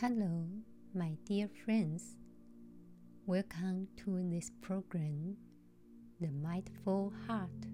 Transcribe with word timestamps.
Hello, 0.00 0.46
my 0.94 1.16
dear 1.24 1.48
friends. 1.64 2.14
Welcome 3.26 3.88
to 3.96 4.22
this 4.30 4.48
program, 4.62 5.36
The 6.20 6.30
Mindful 6.30 7.12
Heart. 7.26 7.66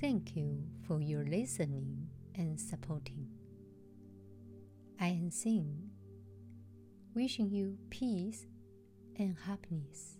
Thank 0.00 0.34
you 0.34 0.64
for 0.84 1.00
your 1.00 1.24
listening 1.24 2.08
and 2.34 2.60
supporting. 2.60 3.28
I 5.00 5.06
am 5.06 5.30
Xin, 5.30 5.72
wishing 7.14 7.48
you 7.48 7.78
peace 7.90 8.48
and 9.20 9.36
happiness. 9.46 10.18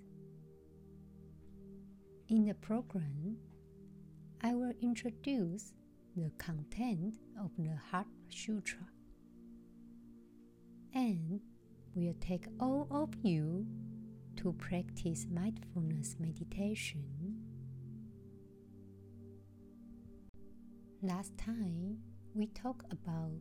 In 2.29 2.45
the 2.45 2.55
program, 2.55 3.37
I 4.45 4.55
will 4.55 4.75
introduce 4.81 5.73
the 6.15 6.31
content 6.39 7.17
of 7.37 7.51
the 7.59 7.75
Heart 7.91 8.07
Sutra 8.29 8.87
and 10.97 11.41
will 11.95 12.15
take 12.23 12.47
all 12.59 12.89
of 12.91 13.11
you 13.23 13.67
to 14.35 14.51
practice 14.55 15.27
mindfulness 15.31 16.17
meditation. 16.19 17.05
Last 21.03 21.37
time 21.37 21.99
we 22.35 22.47
talked 22.47 22.91
about 22.91 23.39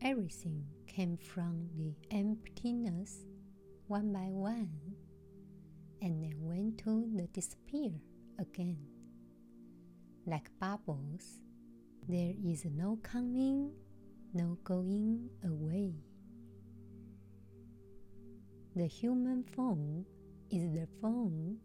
everything 0.00 0.64
came 0.86 1.18
from 1.18 1.68
the 1.76 1.94
emptiness 2.10 3.26
one 3.86 4.10
by 4.10 4.30
one 4.30 4.70
and 6.00 6.22
then 6.24 6.36
went 6.38 6.78
to 6.78 7.06
the 7.14 7.26
disappear 7.26 7.90
again. 8.38 8.78
Like 10.26 10.48
bubbles, 10.58 11.40
there 12.08 12.32
is 12.42 12.64
no 12.64 12.98
coming, 13.02 13.70
no 14.32 14.56
going 14.64 15.28
away. 15.44 15.92
The 18.76 18.86
human 18.86 19.42
form 19.42 20.06
is 20.48 20.72
the 20.72 20.86
form 21.00 21.58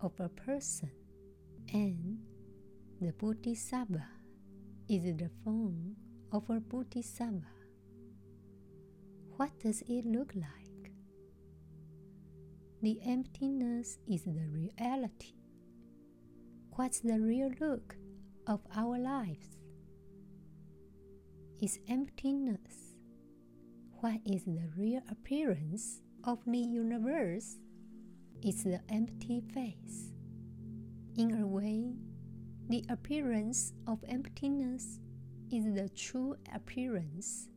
of 0.00 0.12
a 0.18 0.30
person, 0.30 0.90
and 1.72 2.18
the 3.02 3.12
Bodhisattva 3.12 4.06
is 4.88 5.04
the 5.04 5.30
form 5.44 5.94
of 6.32 6.48
a 6.48 6.58
Bodhisattva. 6.58 7.44
What 9.36 9.58
does 9.60 9.82
it 9.82 10.06
look 10.06 10.34
like? 10.34 10.92
The 12.80 13.00
emptiness 13.04 13.98
is 14.08 14.24
the 14.24 14.46
reality. 14.50 15.34
What's 16.76 17.00
the 17.00 17.20
real 17.20 17.50
look 17.60 17.94
of 18.46 18.60
our 18.74 18.98
lives? 18.98 19.58
Is 21.60 21.78
emptiness 21.88 22.83
what 24.04 24.20
is 24.26 24.44
the 24.44 24.60
real 24.76 25.00
appearance 25.10 26.02
of 26.24 26.38
the 26.46 26.58
universe? 26.58 27.56
It's 28.42 28.62
the 28.62 28.78
empty 28.90 29.40
face. 29.54 30.12
In 31.16 31.40
a 31.40 31.46
way, 31.46 31.94
the 32.68 32.84
appearance 32.90 33.72
of 33.86 34.04
emptiness 34.06 34.98
is 35.50 35.64
the 35.72 35.88
true 35.88 36.36
appearance. 36.54 37.48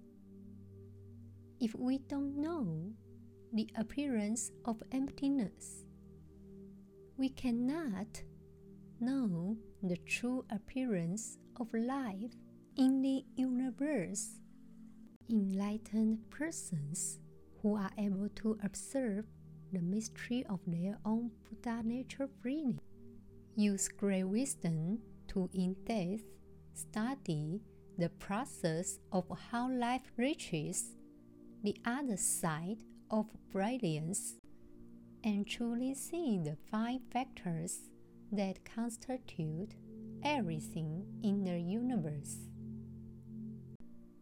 If 1.59 1.75
we 1.75 1.98
don't 1.98 2.38
know 2.38 2.94
the 3.52 3.70
appearance 3.75 4.50
of 4.64 4.81
emptiness, 4.94 5.84
we 7.18 7.28
cannot 7.28 8.22
know 9.02 9.58
the 9.84 9.98
true 9.98 10.45
appearance 10.50 11.40
of 11.59 11.73
life 11.73 12.31
in 12.78 13.02
the 13.02 13.25
universe 13.36 14.40
enlightened 15.30 16.20
persons 16.30 17.20
who 17.61 17.75
are 17.75 17.92
able 17.97 18.30
to 18.36 18.58
observe 18.64 19.25
the 19.73 19.81
mystery 19.81 20.45
of 20.50 20.59
their 20.66 20.97
own 21.06 21.31
Buddha 21.50 21.81
nature 21.84 22.30
freely. 22.42 22.79
Use 23.56 23.88
great 23.88 24.24
wisdom 24.24 25.00
to 25.29 25.50
in 25.53 25.75
depth 25.85 26.24
study 26.74 27.62
the 27.97 28.09
process 28.09 29.00
of 29.12 29.25
how 29.52 29.69
life 29.69 30.12
reaches 30.16 30.91
the 31.63 31.75
other 31.85 32.18
side 32.18 32.84
of 33.09 33.25
brilliance 33.52 34.35
and 35.23 35.47
truly 35.47 35.94
see 35.94 36.40
the 36.44 36.56
five 36.72 37.02
factors 37.12 37.90
that 38.31 38.63
constitute 38.63 39.73
everything 40.23 41.03
in 41.23 41.44
the 41.44 41.59
universe 41.59 42.38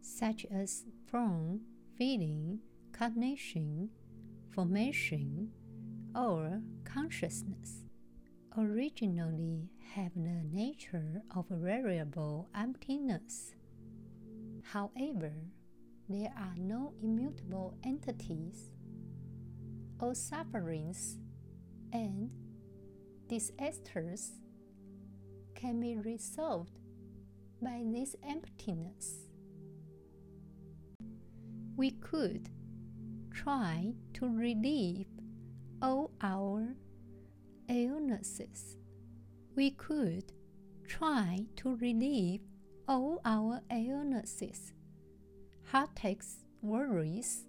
such 0.00 0.46
as 0.50 0.84
form, 1.10 1.60
feeling, 1.96 2.60
cognition, 2.92 3.90
formation, 4.54 5.50
or 6.14 6.60
consciousness, 6.84 7.84
originally 8.56 9.68
have 9.94 10.12
the 10.14 10.42
nature 10.52 11.22
of 11.34 11.46
variable 11.50 12.48
emptiness. 12.54 13.54
However, 14.62 15.32
there 16.08 16.32
are 16.36 16.54
no 16.56 16.94
immutable 17.02 17.74
entities. 17.84 18.70
All 20.00 20.14
sufferings 20.14 21.18
and 21.92 22.30
disasters 23.28 24.32
can 25.54 25.80
be 25.80 25.96
resolved 25.96 26.78
by 27.60 27.82
this 27.84 28.14
emptiness 28.28 29.25
we 31.76 31.90
could 31.90 32.48
try 33.32 33.92
to 34.14 34.26
relieve 34.26 35.06
all 35.82 36.10
our 36.22 36.74
illnesses. 37.68 38.76
We 39.54 39.72
could 39.72 40.32
try 40.86 41.40
to 41.56 41.76
relieve 41.76 42.40
all 42.88 43.20
our 43.24 43.60
illnesses, 43.70 44.72
heartaches, 45.70 46.44
worries, 46.62 47.44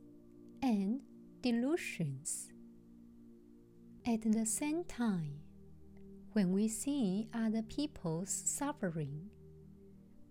and 0.61 1.01
delusions. 1.41 2.51
At 4.05 4.23
the 4.23 4.45
same 4.45 4.83
time, 4.83 5.39
when 6.33 6.51
we 6.51 6.67
see 6.67 7.29
other 7.33 7.61
people's 7.61 8.31
suffering, 8.31 9.29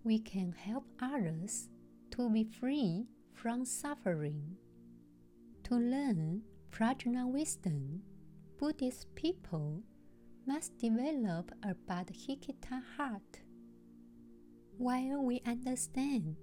we 0.03 0.19
can 0.19 0.51
help 0.51 0.85
others 1.01 1.69
to 2.11 2.29
be 2.29 2.43
free 2.43 3.07
from 3.37 3.63
suffering. 3.63 4.57
To 5.65 5.75
learn 5.75 6.41
prajna 6.71 7.31
wisdom, 7.31 8.01
Buddhist 8.57 9.13
people 9.13 9.83
must 10.47 10.77
develop 10.79 11.51
a 11.63 11.75
bodhicitta 11.75 12.81
heart. 12.97 13.41
While 14.77 15.23
we 15.23 15.41
understand, 15.45 16.37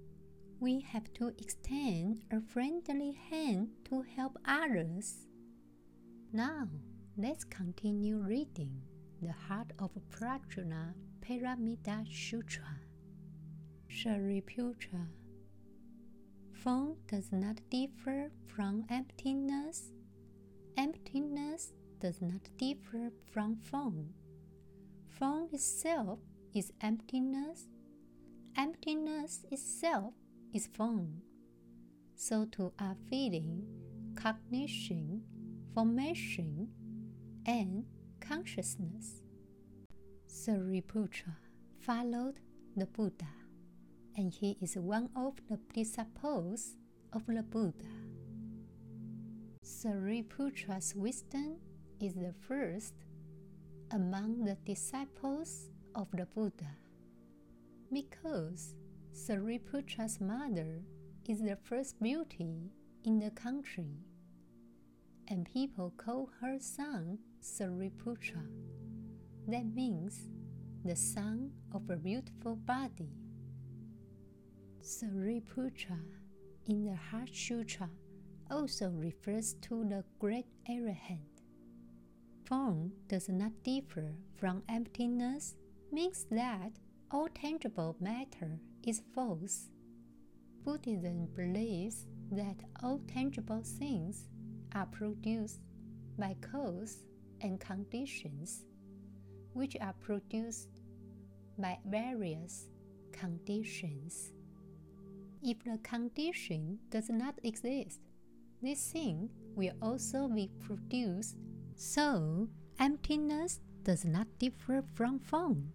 we 0.59 0.79
have 0.79 1.11
to 1.15 1.33
extend 1.37 2.21
a 2.31 2.39
friendly 2.39 3.17
hand 3.29 3.71
to 3.89 4.05
help 4.15 4.37
others. 4.45 5.27
Now, 6.31 6.69
let's 7.17 7.43
continue 7.43 8.17
reading 8.17 8.81
the 9.21 9.33
Heart 9.33 9.73
of 9.79 9.91
Prajna 10.09 10.93
Paramita 11.21 12.05
Sutra. 12.09 12.79
Shariputra 13.89 15.07
Form 16.63 16.95
does 17.07 17.31
not 17.31 17.61
differ 17.69 18.31
from 18.47 18.85
emptiness. 18.89 19.91
Emptiness 20.77 21.73
does 21.99 22.21
not 22.21 22.41
differ 22.57 23.11
from 23.31 23.57
form. 23.57 24.13
Form 25.07 25.49
itself 25.51 26.19
is 26.53 26.71
emptiness. 26.81 27.67
Emptiness 28.57 29.45
itself 29.51 30.13
is 30.53 30.67
form. 30.67 31.21
So 32.15 32.45
too 32.45 32.71
are 32.79 32.95
feeling, 33.09 33.65
cognition, 34.15 35.23
formation, 35.73 36.69
and 37.45 37.85
consciousness. 38.21 39.21
Sariputra 40.27 41.35
followed 41.79 42.39
the 42.75 42.85
Buddha 42.85 43.27
and 44.17 44.33
he 44.33 44.57
is 44.61 44.75
one 44.75 45.09
of 45.15 45.33
the 45.49 45.59
disciples 45.73 46.75
of 47.13 47.25
the 47.27 47.43
Buddha. 47.43 47.85
Sariputra's 49.63 50.93
wisdom 50.95 51.57
is 51.99 52.13
the 52.13 52.33
first 52.47 52.93
among 53.91 54.43
the 54.45 54.57
disciples 54.65 55.69
of 55.95 56.07
the 56.11 56.25
Buddha 56.25 56.75
because 57.91 58.75
Sariputra's 59.13 60.19
mother 60.19 60.81
is 61.27 61.41
the 61.41 61.57
first 61.63 62.01
beauty 62.01 62.71
in 63.03 63.19
the 63.19 63.31
country, 63.31 63.99
and 65.27 65.49
people 65.51 65.93
call 65.95 66.29
her 66.41 66.57
son 66.59 67.19
Sariputra. 67.41 68.45
That 69.47 69.65
means 69.65 70.27
the 70.83 70.95
son 70.95 71.51
of 71.73 71.89
a 71.89 71.95
beautiful 71.95 72.55
body. 72.55 73.24
Sariputra 74.85 75.97
in 76.67 76.85
the 76.85 76.93
Heart 76.93 77.31
Sutra 77.33 77.89
also 78.51 78.91
refers 78.91 79.55
to 79.63 79.83
the 79.83 80.03
Great 80.19 80.45
Arahant. 80.69 81.41
Form 82.45 82.91
does 83.07 83.27
not 83.27 83.51
differ 83.63 84.13
from 84.35 84.61
emptiness 84.69 85.55
means 85.91 86.27
that 86.29 86.73
all 87.09 87.27
tangible 87.29 87.95
matter 87.99 88.59
is 88.85 89.01
false. 89.15 89.71
Buddhism 90.63 91.29
believes 91.35 92.05
that 92.31 92.57
all 92.83 93.01
tangible 93.07 93.63
things 93.63 94.27
are 94.75 94.85
produced 94.85 95.61
by 96.15 96.35
cause 96.41 97.05
and 97.41 97.59
conditions, 97.59 98.65
which 99.53 99.75
are 99.81 99.95
produced 99.99 100.69
by 101.57 101.79
various 101.87 102.67
conditions. 103.11 104.31
If 105.47 105.63
the 105.63 105.77
condition 105.77 106.79
does 106.89 107.07
not 107.07 107.35
exist, 107.43 107.99
this 108.63 108.91
thing 108.91 109.29
will 109.55 109.73
also 109.79 110.27
be 110.27 110.49
produced. 110.59 111.35
So, 111.75 112.47
emptiness 112.79 113.59
does 113.83 114.05
not 114.05 114.25
differ 114.39 114.83
from 114.95 115.19
form, 115.19 115.71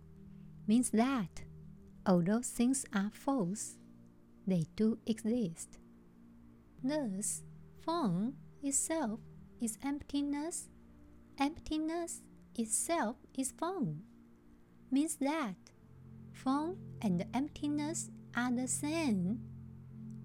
means 0.67 0.91
that 0.91 1.45
although 2.05 2.41
things 2.43 2.85
are 2.93 3.13
false, 3.13 3.77
they 4.45 4.67
do 4.75 4.99
exist. 5.07 5.79
Thus, 6.83 7.45
form 7.79 8.35
itself 8.65 9.21
is 9.61 9.79
emptiness, 9.85 10.69
emptiness 11.39 12.23
itself 12.57 13.19
is 13.39 13.53
form, 13.53 14.03
means 14.91 15.15
that 15.21 15.55
form 16.33 16.77
and 17.01 17.25
emptiness 17.33 18.11
are 18.35 18.51
the 18.51 18.67
same. 18.67 19.50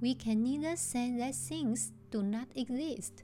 We 0.01 0.13
can 0.15 0.43
neither 0.43 0.75
say 0.75 1.15
that 1.17 1.35
things 1.35 1.93
do 2.11 2.21
not 2.21 2.47
exist, 2.55 3.23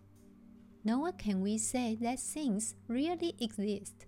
nor 0.84 1.12
can 1.12 1.42
we 1.42 1.58
say 1.58 1.96
that 2.02 2.20
things 2.20 2.76
really 2.88 3.36
exist. 3.40 4.06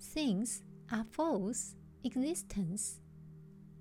Things 0.00 0.62
are 0.90 1.04
false 1.10 1.74
existence, 2.04 3.00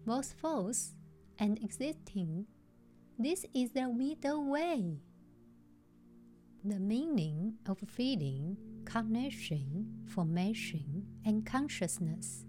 both 0.05 0.33
false 0.33 0.93
and 1.39 1.57
existing. 1.63 2.45
This 3.17 3.45
is 3.53 3.71
the 3.71 3.87
middle 3.87 4.49
way. 4.49 4.99
The 6.63 6.79
meaning 6.79 7.55
of 7.67 7.79
feeling, 7.87 8.57
cognition, 8.85 10.03
formation, 10.07 11.05
and 11.25 11.45
consciousness 11.45 12.45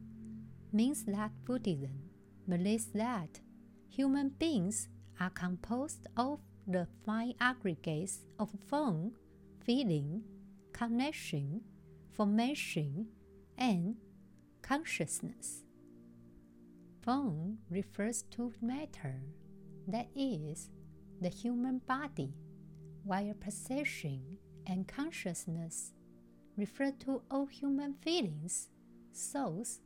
means 0.73 1.05
that 1.05 1.31
Buddhism 1.45 2.11
believes 2.49 2.87
that 2.95 3.41
human 3.89 4.31
beings 4.31 4.89
are 5.21 5.31
composed 5.31 6.07
of 6.17 6.41
the 6.67 6.87
five 7.05 7.33
aggregates 7.41 8.21
of 8.39 8.51
form, 8.69 9.13
feeling, 9.65 10.23
cognition, 10.73 11.63
formation, 12.13 13.07
and 13.57 13.97
consciousness. 14.63 15.63
Form 17.03 17.59
refers 17.71 18.23
to 18.31 18.53
matter, 18.61 19.23
that 19.87 20.09
is, 20.15 20.69
the 21.21 21.29
human 21.29 21.79
body, 21.79 22.35
while 23.05 23.33
perception 23.41 24.39
and 24.67 24.87
consciousness 24.87 25.93
refer 26.57 26.91
to 26.91 27.23
all 27.31 27.47
human 27.47 27.95
feelings, 27.95 28.69
thoughts, 29.15 29.81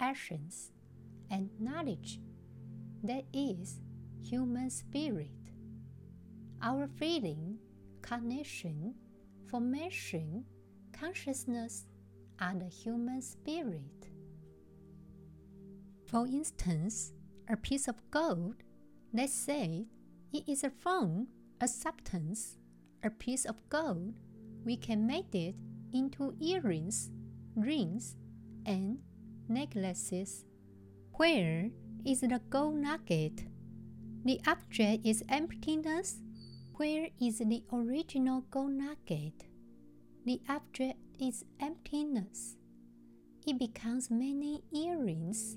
actions, 0.00 0.72
and 1.30 1.48
knowledge, 1.60 2.18
that 3.02 3.24
is, 3.32 3.78
human 4.22 4.70
spirit. 4.70 5.30
Our 6.62 6.88
feeling, 6.88 7.58
cognition, 8.02 8.94
formation, 9.46 10.44
consciousness 10.92 11.86
the 12.60 12.68
human 12.68 13.20
spirit. 13.22 14.08
For 16.06 16.26
instance, 16.26 17.12
a 17.48 17.56
piece 17.56 17.88
of 17.88 17.96
gold, 18.10 18.56
let's 19.12 19.32
say 19.32 19.86
it 20.32 20.48
is 20.48 20.64
a 20.64 20.70
form, 20.70 21.28
a 21.60 21.68
substance, 21.68 22.56
a 23.02 23.10
piece 23.10 23.44
of 23.44 23.56
gold, 23.68 24.14
we 24.64 24.76
can 24.76 25.06
make 25.06 25.34
it 25.34 25.54
into 25.92 26.34
earrings, 26.40 27.10
rings, 27.56 28.16
and 28.66 28.98
necklaces. 29.48 30.44
Where 31.14 31.70
is 32.04 32.20
the 32.20 32.40
gold 32.50 32.76
nugget? 32.76 33.47
The 34.24 34.40
object 34.46 35.06
is 35.06 35.22
emptiness. 35.28 36.18
Where 36.76 37.08
is 37.20 37.38
the 37.38 37.62
original 37.72 38.42
gold 38.50 38.72
nugget? 38.72 39.46
The 40.26 40.40
object 40.48 40.98
is 41.18 41.44
emptiness. 41.60 42.56
It 43.46 43.58
becomes 43.58 44.10
many 44.10 44.62
earrings 44.74 45.56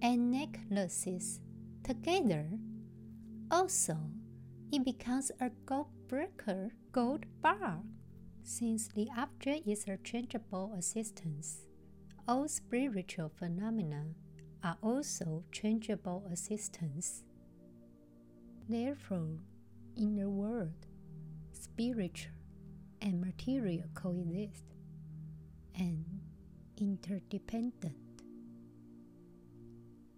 and 0.00 0.30
necklaces 0.30 1.40
together. 1.84 2.48
Also, 3.50 3.96
it 4.72 4.84
becomes 4.84 5.30
a 5.40 5.50
gold 5.66 5.88
breaker 6.08 6.70
gold 6.92 7.26
bar. 7.42 7.82
Since 8.42 8.88
the 8.88 9.08
object 9.16 9.68
is 9.68 9.84
a 9.86 9.98
changeable 9.98 10.74
assistance, 10.78 11.66
all 12.26 12.48
spiritual 12.48 13.30
phenomena 13.38 14.06
are 14.64 14.78
also 14.82 15.44
changeable 15.52 16.26
existence. 16.30 17.24
Therefore, 18.68 19.38
in 19.96 20.16
the 20.16 20.28
world, 20.28 20.84
spiritual 21.52 22.32
and 23.00 23.18
material 23.18 23.84
coexist 23.94 24.62
and 25.74 26.04
interdependent. 26.76 27.96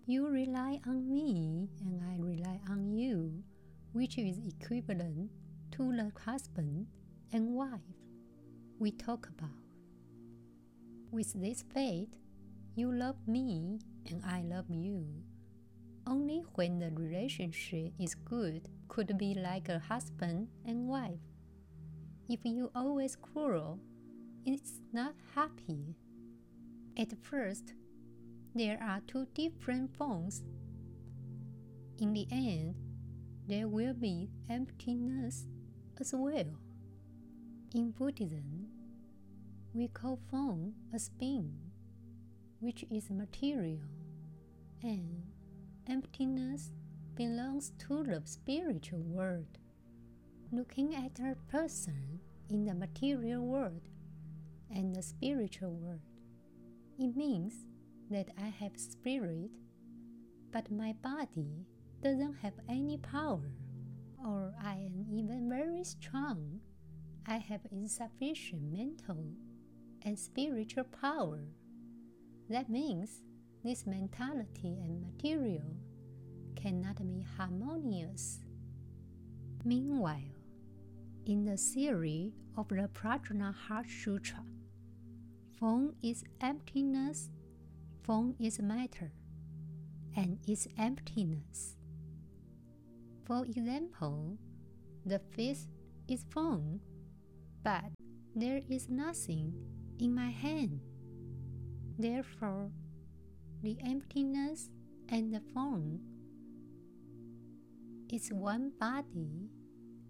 You 0.05 0.27
rely 0.27 0.81
on 0.85 1.13
me 1.13 1.69
and 1.81 2.03
I 2.03 2.17
rely 2.21 2.59
on 2.69 2.93
you, 2.93 3.45
which 3.93 4.19
is 4.19 4.39
equivalent 4.39 5.31
to 5.73 5.93
the 5.93 6.11
husband 6.25 6.89
and 7.33 7.55
wife 7.55 8.01
we 8.81 8.91
talk 8.91 9.29
about. 9.29 9.51
With 11.13 11.35
this 11.35 11.63
faith, 11.73 12.17
you 12.75 12.91
love 12.93 13.29
me 13.29 13.79
and 14.07 14.25
I 14.25 14.43
love 14.43 14.67
you. 14.71 15.07
Only 16.11 16.43
when 16.57 16.81
the 16.81 16.91
relationship 16.91 17.93
is 18.01 18.17
good 18.17 18.69
could 18.89 19.17
be 19.17 19.33
like 19.33 19.69
a 19.69 19.79
husband 19.79 20.49
and 20.67 20.89
wife. 20.89 21.21
If 22.29 22.41
you 22.43 22.73
always 22.75 23.15
quarrel, 23.15 23.79
it's 24.45 24.81
not 24.93 25.15
happy. 25.37 25.95
At 26.99 27.13
first, 27.23 27.75
there 28.57 28.77
are 28.83 29.01
two 29.07 29.29
different 29.35 29.97
forms. 29.97 30.43
In 32.01 32.13
the 32.13 32.27
end, 32.33 32.75
there 33.47 33.69
will 33.69 33.95
be 33.95 34.31
emptiness 34.51 35.47
as 36.01 36.13
well. 36.13 36.57
In 37.73 37.93
Buddhism, 37.93 38.67
we 39.73 39.87
call 39.87 40.19
form 40.29 40.73
a 40.93 40.99
spin, 40.99 41.55
which 42.59 42.85
is 42.91 43.11
material, 43.11 43.79
and 44.83 45.30
emptiness 45.89 46.71
belongs 47.15 47.73
to 47.79 48.03
the 48.03 48.23
spiritual 48.25 49.03
world. 49.03 49.59
Looking 50.53 50.95
at 50.95 51.19
a 51.21 51.37
person 51.51 52.21
in 52.49 52.65
the 52.65 52.75
material 52.75 53.47
world 53.47 53.89
and 54.71 54.95
the 54.95 55.03
spiritual 55.03 55.73
world, 55.73 56.01
it 56.99 57.17
means 57.17 57.67
that 58.11 58.29
I 58.41 58.49
have 58.49 58.77
spirit, 58.77 59.51
but 60.53 60.71
my 60.71 60.95
body 61.03 61.67
doesn't 62.03 62.39
have 62.43 62.55
any 62.69 62.99
power, 62.99 63.53
or 64.25 64.53
I 64.63 64.73
am 64.73 65.07
even 65.09 65.49
very 65.49 65.85
strong. 65.85 66.61
I 67.27 67.37
have 67.37 67.61
insufficient 67.71 68.73
mental 68.73 69.25
and 70.03 70.19
spiritual 70.19 70.85
power. 70.85 71.45
That 72.49 72.69
means 72.69 73.23
this 73.65 73.87
mentality 73.87 74.79
and 74.83 75.01
material 75.01 75.77
cannot 76.57 76.97
be 77.07 77.27
harmonious. 77.37 78.41
Meanwhile, 79.65 80.35
in 81.27 81.45
the 81.45 81.57
theory 81.57 82.33
of 82.57 82.69
the 82.69 82.89
Prajna 82.95 83.55
Heart 83.55 83.87
Sutra, 83.89 84.45
form 85.59 85.95
is 86.03 86.25
emptiness 86.41 87.31
Form 88.03 88.35
is 88.41 88.59
matter 88.59 89.13
and 90.17 90.39
its 90.49 90.67
emptiness. 90.79 91.77
For 93.25 93.45
example, 93.45 94.39
the 95.05 95.21
fist 95.21 95.69
is 96.09 96.25
form, 96.31 96.81
but 97.63 97.85
there 98.35 98.63
is 98.69 98.89
nothing 98.89 99.53
in 99.99 100.15
my 100.15 100.31
hand. 100.31 100.81
Therefore, 101.99 102.71
the 103.63 103.77
emptiness 103.85 104.71
and 105.11 105.35
the 105.35 105.43
form 105.53 106.01
is 108.11 108.33
one 108.33 108.73
body 108.81 109.51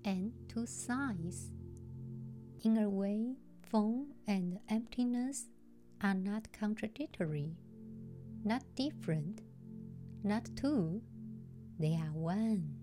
and 0.05 0.33
two 0.49 0.67
sides. 0.67 1.51
In 2.63 2.79
a 2.79 2.89
way, 2.89 3.35
form 3.71 4.13
and 4.29 4.59
emptiness 4.69 5.47
are 6.01 6.15
not 6.15 6.53
contradictory, 6.53 7.57
not 8.45 8.63
different, 8.77 9.41
not 10.23 10.49
two, 10.55 11.03
they 11.79 11.95
are 11.95 12.13
one. 12.13 12.77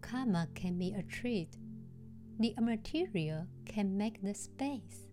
Karma 0.00 0.48
can 0.54 0.78
be 0.78 0.92
a 0.92 1.02
treat. 1.02 1.56
The 2.38 2.54
material 2.60 3.46
can 3.66 3.96
make 3.96 4.22
the 4.22 4.34
space, 4.34 5.08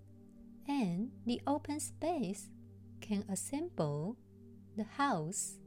and 0.67 1.11
the 1.25 1.41
open 1.47 1.79
space 1.79 2.49
can 3.01 3.25
assemble 3.29 4.17
the 4.77 4.83
house. 4.83 5.57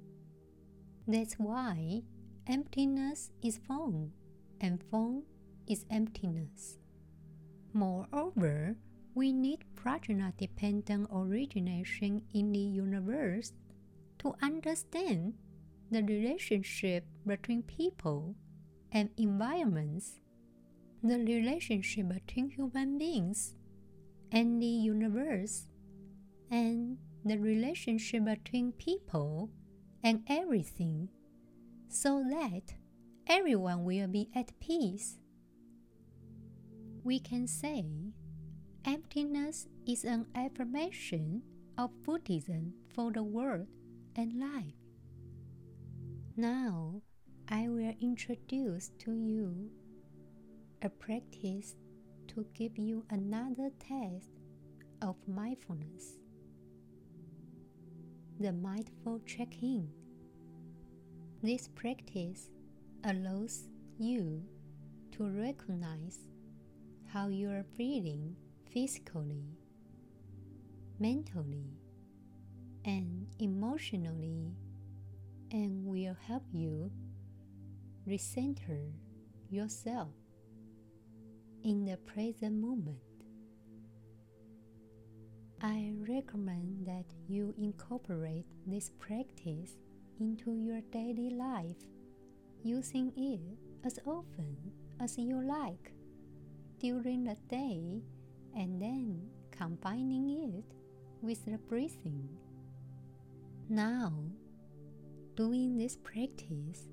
That's 1.06 1.34
why 1.34 2.02
emptiness 2.46 3.30
is 3.42 3.58
form, 3.66 4.12
and 4.60 4.82
form 4.90 5.24
is 5.68 5.84
emptiness. 5.90 6.78
Moreover, 7.72 8.76
we 9.14 9.32
need 9.32 9.64
prajna 9.74 10.32
dependent 10.38 11.08
origination 11.12 12.22
in 12.32 12.52
the 12.52 12.58
universe 12.58 13.52
to 14.20 14.34
understand 14.40 15.34
the 15.90 16.02
relationship 16.02 17.04
between 17.26 17.62
people 17.62 18.36
and 18.92 19.10
environments, 19.16 20.20
the 21.02 21.18
relationship 21.18 22.08
between 22.08 22.50
human 22.50 22.98
beings 22.98 23.54
and 24.30 24.62
the 24.62 24.66
universe, 24.66 25.66
and 26.50 26.98
the 27.24 27.38
relationship 27.38 28.24
between 28.24 28.72
people 28.72 29.50
and 30.02 30.22
everything, 30.28 31.08
so 31.88 32.24
that 32.28 32.74
everyone 33.26 33.84
will 33.84 34.08
be 34.08 34.28
at 34.34 34.58
peace. 34.60 35.18
We 37.04 37.18
can 37.20 37.46
say 37.46 37.84
emptiness 38.84 39.66
is 39.86 40.04
an 40.04 40.26
affirmation 40.34 41.42
of 41.76 42.02
Buddhism 42.02 42.74
for 42.94 43.12
the 43.12 43.22
world 43.22 43.66
and 44.16 44.38
life. 44.38 44.74
Now, 46.36 47.02
I 47.48 47.68
will 47.68 47.94
introduce 48.00 48.90
to 49.00 49.12
you 49.12 49.70
a 50.82 50.88
practice 50.88 51.74
to 52.28 52.46
give 52.54 52.78
you 52.78 53.04
another 53.10 53.70
test 53.80 54.30
of 55.02 55.16
mindfulness. 55.26 56.18
The 58.40 58.52
mindful 58.52 59.20
check 59.26 59.62
in. 59.62 59.86
This 61.42 61.68
practice 61.68 62.48
allows 63.04 63.68
you 63.98 64.42
to 65.12 65.24
recognize 65.24 66.20
how 67.12 67.28
you 67.28 67.50
are 67.50 67.66
feeling 67.76 68.34
physically, 68.72 69.44
mentally, 70.98 71.66
and 72.86 73.26
emotionally 73.38 74.54
and 75.52 75.84
will 75.84 76.16
help 76.26 76.44
you 76.50 76.90
recenter 78.08 78.90
yourself 79.50 80.14
in 81.62 81.84
the 81.84 81.98
present 81.98 82.56
moment. 82.56 83.09
I 85.62 85.92
recommend 86.08 86.86
that 86.86 87.04
you 87.28 87.54
incorporate 87.58 88.46
this 88.66 88.90
practice 88.98 89.76
into 90.18 90.54
your 90.54 90.80
daily 90.90 91.28
life, 91.28 91.76
using 92.62 93.12
it 93.14 93.40
as 93.84 93.98
often 94.06 94.56
as 95.00 95.18
you 95.18 95.38
like 95.46 95.92
during 96.78 97.24
the 97.24 97.36
day 97.50 98.00
and 98.56 98.80
then 98.80 99.28
combining 99.50 100.54
it 100.54 100.64
with 101.20 101.44
the 101.44 101.58
breathing. 101.58 102.26
Now, 103.68 104.14
doing 105.36 105.76
this 105.76 105.96
practice 105.96 106.86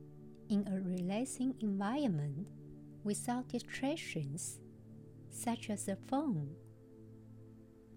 in 0.49 0.67
a 0.67 0.81
relaxing 0.81 1.55
environment 1.61 2.49
without 3.05 3.47
distractions, 3.47 4.59
such 5.31 5.69
as 5.69 5.87
a 5.87 5.95
phone. 6.09 6.49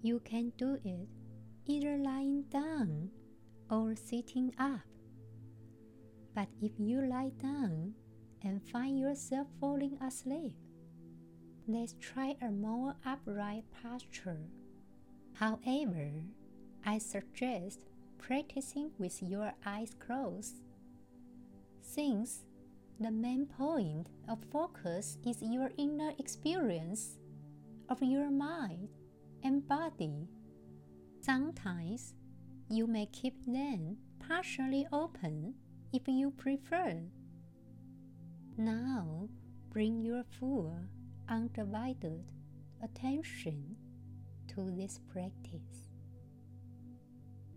You 0.02 0.21
can 0.21 0.52
do 0.57 0.78
it 0.83 1.09
either 1.66 1.99
lying 1.99 2.45
down 2.50 3.11
or 3.71 3.95
sitting 3.95 4.52
up. 4.59 4.80
But 6.35 6.49
if 6.62 6.73
you 6.78 7.02
lie 7.02 7.33
down 7.42 7.92
and 8.42 8.62
find 8.73 8.99
yourself 8.99 9.49
falling 9.61 9.99
asleep, 10.00 10.54
let's 11.69 11.95
try 12.00 12.35
a 12.40 12.50
more 12.50 12.95
upright 13.04 13.64
posture. 13.83 14.40
However, 15.35 16.11
I 16.85 16.97
suggest 16.97 17.80
practicing 18.16 18.92
with 18.99 19.23
your 19.23 19.52
eyes 19.66 19.95
closed. 19.99 20.62
Since 21.83 22.45
the 22.99 23.11
main 23.11 23.47
point 23.47 24.09
of 24.28 24.38
focus 24.50 25.19
is 25.26 25.42
your 25.42 25.71
inner 25.76 26.12
experience 26.19 27.19
of 27.88 28.02
your 28.02 28.30
mind 28.30 28.88
and 29.42 29.66
body, 29.66 30.28
sometimes 31.20 32.14
you 32.68 32.87
may 32.87 33.06
keep 33.06 33.44
them 33.47 33.97
partially 34.26 34.87
open 34.92 35.54
if 35.92 36.02
you 36.06 36.30
prefer. 36.30 37.02
Now, 38.56 39.28
bring 39.70 40.02
your 40.02 40.25
full, 40.38 40.76
undivided 41.28 42.25
attention 42.82 43.76
to 44.49 44.70
this 44.70 45.00
practice. 45.12 45.88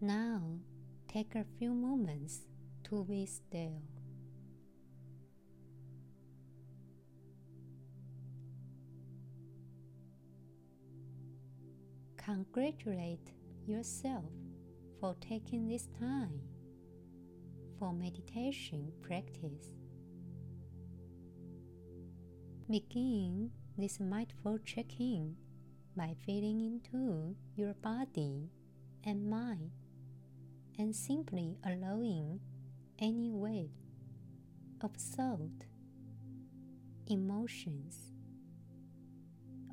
Now, 0.01 0.59
take 1.07 1.35
a 1.35 1.45
few 1.57 1.73
moments 1.73 2.41
to 2.85 3.03
be 3.03 3.25
still. 3.25 3.81
Congratulate 12.25 13.33
yourself 13.67 14.23
for 15.01 15.13
taking 15.19 15.67
this 15.67 15.89
time 15.99 16.39
for 17.77 17.91
meditation 17.91 18.93
practice. 19.01 19.75
Begin 22.69 23.51
this 23.77 23.99
mindful 23.99 24.57
check 24.59 24.85
in 25.01 25.35
by 25.97 26.15
feeling 26.25 26.61
into 26.61 27.35
your 27.57 27.73
body 27.73 28.47
and 29.03 29.29
mind 29.29 29.71
and 30.79 30.95
simply 30.95 31.57
allowing 31.65 32.39
any 32.99 33.31
wave 33.31 33.75
of 34.79 34.95
thought, 34.95 35.65
emotions, 37.05 38.13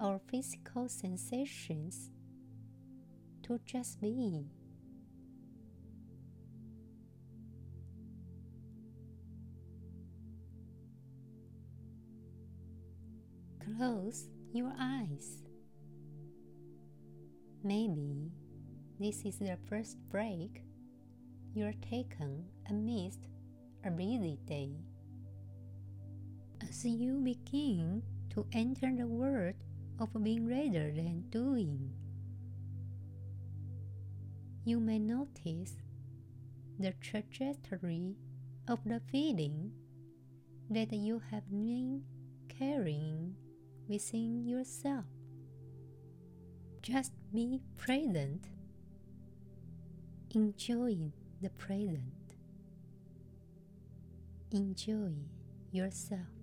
or 0.03 0.21
physical 0.29 0.89
sensations 0.89 2.11
to 3.51 3.59
just 3.67 4.01
be. 4.01 4.47
Close 13.77 14.29
your 14.53 14.73
eyes. 14.79 15.43
Maybe 17.65 18.31
this 19.01 19.25
is 19.25 19.39
the 19.39 19.59
first 19.69 19.99
break 20.13 20.63
you're 21.53 21.75
taken 21.91 22.45
amidst 22.69 23.19
a 23.85 23.91
busy 23.91 24.39
day. 24.47 24.77
As 26.63 26.85
you 26.85 27.19
begin 27.19 28.01
to 28.33 28.47
enter 28.53 28.95
the 28.97 29.09
world 29.09 29.55
of 29.99 30.11
being 30.23 30.47
rather 30.47 30.93
than 30.93 31.25
doing, 31.31 31.91
you 34.65 34.79
may 34.79 34.99
notice 34.99 35.77
the 36.79 36.93
trajectory 37.01 38.17
of 38.69 38.79
the 38.85 39.01
feeling 39.11 39.73
that 40.69 40.93
you 40.93 41.21
have 41.31 41.49
been 41.51 42.03
carrying 42.49 43.35
within 43.89 44.47
yourself. 44.47 45.05
Just 46.83 47.13
be 47.33 47.61
present, 47.77 48.49
enjoying 50.31 51.13
the 51.43 51.51
present. 51.51 52.37
Enjoy 54.53 55.13
yourself. 55.73 56.40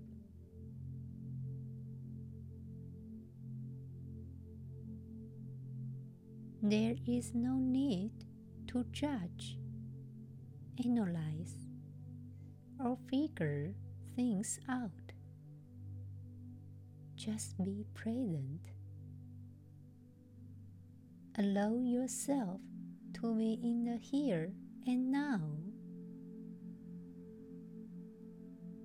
There 6.70 6.96
is 7.08 7.34
no 7.34 7.54
need 7.54 8.12
to 8.68 8.84
judge, 8.92 9.58
analyze, 10.84 11.56
or 12.78 12.98
figure 13.10 13.74
things 14.18 14.60
out. 14.68 15.14
Just 17.16 17.58
be 17.64 17.86
present. 17.94 18.60
Allow 21.38 21.80
yourself 21.86 22.60
to 23.14 23.34
be 23.34 23.58
in 23.64 23.86
the 23.86 23.96
here 23.96 24.52
and 24.86 25.10
now. 25.10 25.40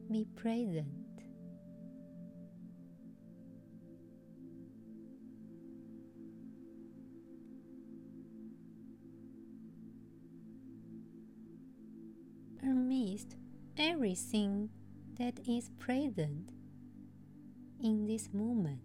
Be 0.08 0.24
present. 0.36 1.01
Amidst 12.62 13.34
everything 13.76 14.70
that 15.18 15.38
is 15.48 15.70
present 15.78 16.50
in 17.82 18.06
this 18.06 18.28
moment. 18.32 18.80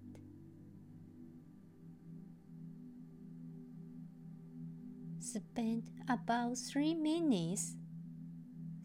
Spend 5.20 5.92
about 6.10 6.58
three 6.58 6.96
minutes 6.96 7.76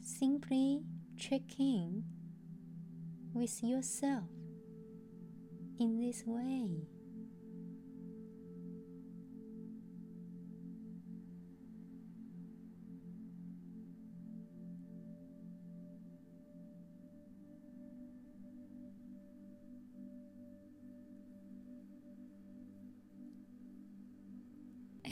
simply 0.02 0.82
checking 1.16 2.04
with 3.32 3.62
yourself 3.62 4.28
in 5.78 5.98
this 6.00 6.24
way. 6.26 6.86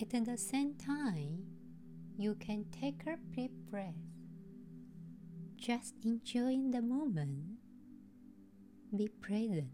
At 0.01 0.25
the 0.25 0.39
same 0.39 0.77
time, 0.77 1.45
you 2.17 2.35
can 2.37 2.65
take 2.73 3.03
a 3.07 3.19
deep 3.37 3.53
breath. 3.71 4.01
Just 5.57 5.93
enjoying 6.07 6.71
the 6.71 6.81
moment. 6.81 7.59
Be 8.97 9.09
present. 9.09 9.69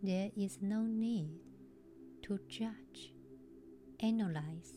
There 0.00 0.30
is 0.36 0.58
no 0.62 0.82
need 0.82 1.40
to 2.22 2.38
judge, 2.48 3.12
analyze. 3.98 4.74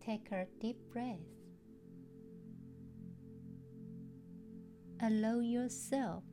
Take 0.00 0.32
a 0.32 0.46
deep 0.58 0.78
breath. 0.90 1.18
Allow 5.02 5.40
yourself 5.40 6.24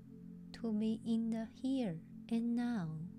to 0.62 0.74
be 0.74 1.00
in 1.06 1.30
the 1.30 1.48
here 1.62 1.96
and 2.30 2.56
now. 2.56 3.17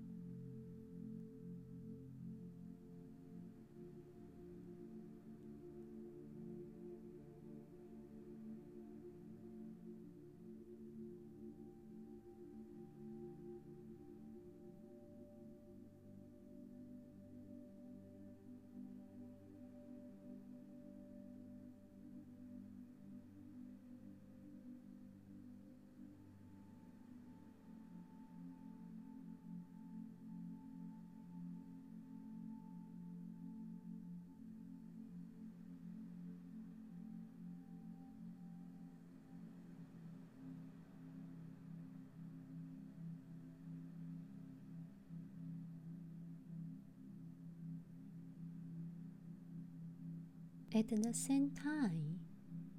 At 50.79 50.87
the 50.87 51.13
same 51.13 51.51
time, 51.51 52.21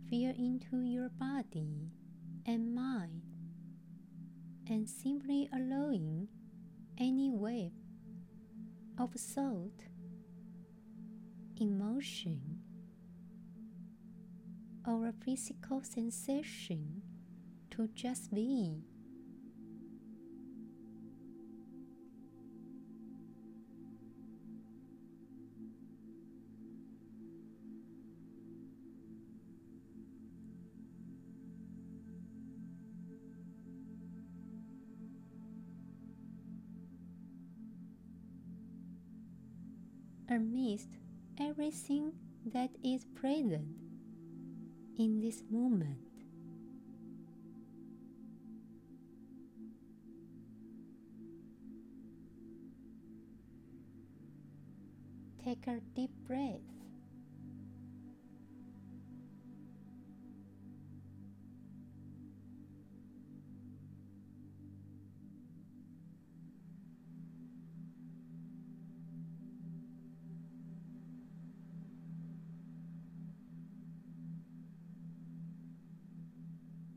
feel 0.08 0.30
into 0.30 0.80
your 0.80 1.10
body 1.10 1.90
and 2.46 2.74
mind 2.74 3.20
and 4.66 4.88
simply 4.88 5.50
allowing 5.52 6.28
any 6.96 7.30
wave 7.30 7.74
of 8.98 9.12
thought, 9.12 9.84
emotion, 11.60 12.60
or 14.86 15.12
physical 15.22 15.82
sensation 15.82 17.02
to 17.72 17.86
just 17.88 18.32
be. 18.34 18.82
Amidst 40.30 40.88
everything 41.40 42.12
that 42.46 42.70
is 42.84 43.04
present 43.16 43.66
in 44.96 45.20
this 45.20 45.42
moment. 45.50 45.98
Take 55.44 55.66
a 55.66 55.80
deep 55.96 56.10
breath. 56.26 56.79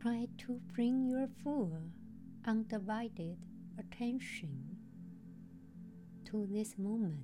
Try 0.03 0.27
to 0.39 0.59
bring 0.75 1.07
your 1.07 1.29
full, 1.41 1.79
undivided 2.45 3.37
attention 3.79 4.75
to 6.25 6.45
this 6.51 6.77
moment. 6.77 7.23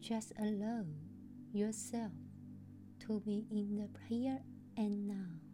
Just 0.00 0.34
allow 0.38 0.84
yourself 1.54 2.12
to 3.00 3.20
be 3.20 3.46
in 3.50 3.76
the 3.76 3.88
here 4.10 4.40
and 4.76 5.08
now. 5.08 5.47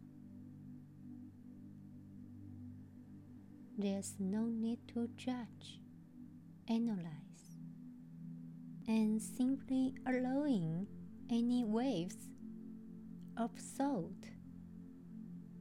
There's 3.77 4.15
no 4.19 4.45
need 4.45 4.87
to 4.93 5.09
judge, 5.17 5.81
analyze, 6.69 7.57
and 8.87 9.21
simply 9.21 9.95
allowing 10.07 10.87
any 11.29 11.65
waves 11.65 12.29
of 13.35 13.51
thought, 13.51 14.29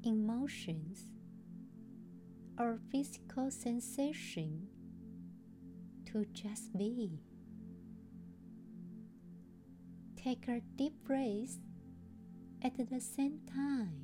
emotions, 0.04 1.08
or 2.56 2.78
physical 2.92 3.50
sensation 3.50 4.68
to 6.06 6.24
just 6.26 6.76
be. 6.78 7.18
Take 10.16 10.46
a 10.46 10.60
deep 10.76 11.02
breath 11.02 11.58
at 12.62 12.76
the 12.76 13.00
same 13.00 13.40
time. 13.52 14.03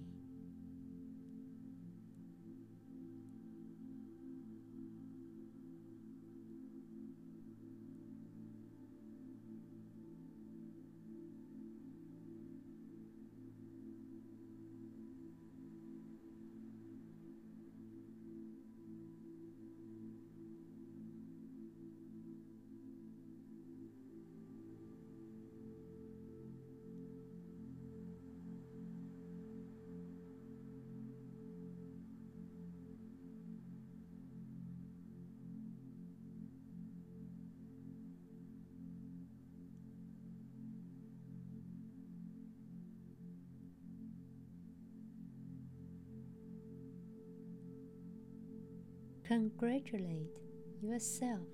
Congratulate 49.30 50.40
yourself 50.82 51.46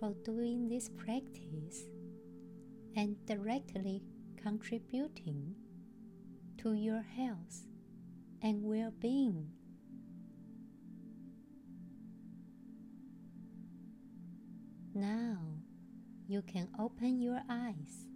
for 0.00 0.14
doing 0.24 0.66
this 0.70 0.88
practice 0.88 1.84
and 2.96 3.16
directly 3.26 4.00
contributing 4.42 5.54
to 6.56 6.72
your 6.72 7.02
health 7.02 7.66
and 8.40 8.62
well 8.62 8.94
being. 8.98 9.46
Now 14.94 15.36
you 16.26 16.40
can 16.40 16.70
open 16.78 17.20
your 17.20 17.42
eyes. 17.46 18.08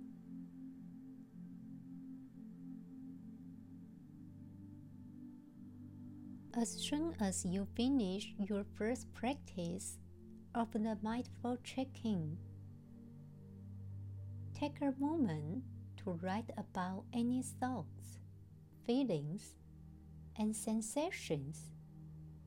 As 6.59 6.71
soon 6.71 7.15
as 7.21 7.45
you 7.45 7.67
finish 7.75 8.33
your 8.39 8.65
first 8.79 9.13
practice 9.13 9.99
of 10.55 10.73
the 10.73 10.97
mindful 11.03 11.59
checking, 11.63 12.39
take 14.55 14.81
a 14.81 14.95
moment 14.99 15.65
to 15.99 16.19
write 16.23 16.51
about 16.57 17.05
any 17.13 17.43
thoughts, 17.43 18.21
feelings, 18.87 19.55
and 20.39 20.57
sensations 20.57 21.73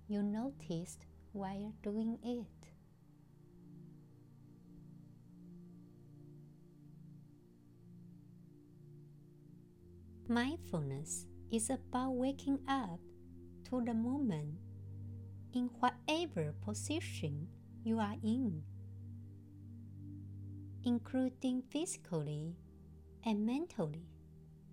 you 0.08 0.24
noticed 0.24 1.06
while 1.34 1.72
doing 1.84 2.17
it. 2.24 2.72
Mindfulness 10.28 11.28
is 11.52 11.69
about 11.69 12.15
waking 12.15 12.58
up 12.67 13.00
to 13.69 13.82
the 13.86 13.93
moment 13.93 14.55
in 15.53 15.69
whatever 15.79 16.53
position 16.65 17.47
you 17.84 17.99
are 17.99 18.15
in, 18.23 18.63
including 20.84 21.62
physically 21.62 22.55
and 23.25 23.45
mentally 23.45 24.05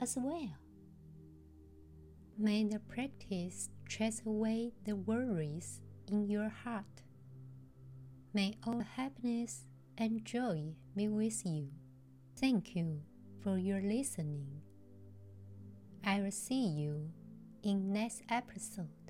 as 0.01 0.17
well. 0.19 0.57
May 2.39 2.65
the 2.65 2.81
practice 2.81 3.71
chase 3.89 4.23
away 4.27 4.73
the 4.85 4.97
worries 4.97 5.81
in 6.09 6.29
your 6.29 6.49
heart. 6.49 7.03
May 8.35 8.55
all 8.67 8.81
happiness 8.81 9.65
and 9.97 10.25
joy 10.25 10.75
be 10.95 11.09
with 11.09 11.47
you. 11.47 11.69
Thank 12.39 12.77
you 12.77 13.01
for 13.43 13.57
your 13.57 13.81
listening. 13.81 14.61
I 16.05 16.21
will 16.21 16.31
see 16.31 16.67
you 16.67 17.11
in 17.67 17.93
next 17.93 18.23
episode. 18.31 19.06